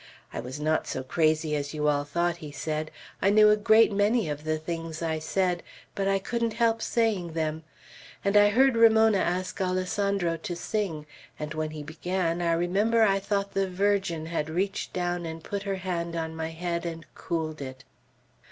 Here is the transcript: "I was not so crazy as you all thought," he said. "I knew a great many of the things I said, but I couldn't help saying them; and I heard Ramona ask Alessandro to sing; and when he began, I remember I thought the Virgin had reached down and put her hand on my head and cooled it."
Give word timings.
"I 0.33 0.39
was 0.39 0.59
not 0.59 0.87
so 0.87 1.03
crazy 1.03 1.55
as 1.55 1.75
you 1.75 1.87
all 1.87 2.03
thought," 2.05 2.37
he 2.37 2.51
said. 2.51 2.89
"I 3.21 3.29
knew 3.29 3.51
a 3.51 3.55
great 3.55 3.91
many 3.91 4.29
of 4.29 4.45
the 4.45 4.57
things 4.57 5.03
I 5.03 5.19
said, 5.19 5.61
but 5.93 6.07
I 6.07 6.17
couldn't 6.17 6.53
help 6.55 6.81
saying 6.81 7.33
them; 7.33 7.63
and 8.25 8.35
I 8.35 8.49
heard 8.49 8.75
Ramona 8.75 9.19
ask 9.19 9.61
Alessandro 9.61 10.37
to 10.37 10.55
sing; 10.55 11.05
and 11.37 11.53
when 11.53 11.69
he 11.69 11.83
began, 11.83 12.41
I 12.41 12.53
remember 12.53 13.03
I 13.03 13.19
thought 13.19 13.53
the 13.53 13.69
Virgin 13.69 14.25
had 14.25 14.49
reached 14.49 14.91
down 14.91 15.27
and 15.27 15.43
put 15.43 15.61
her 15.61 15.75
hand 15.75 16.15
on 16.15 16.35
my 16.35 16.49
head 16.49 16.83
and 16.83 17.05
cooled 17.13 17.61
it." 17.61 17.83